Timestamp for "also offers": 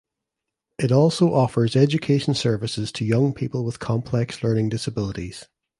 0.91-1.75